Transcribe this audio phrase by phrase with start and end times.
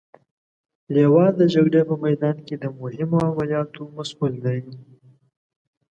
[0.95, 4.59] لوا د جګړې په میدان کې د مهمو عملیاتو مسئول دی.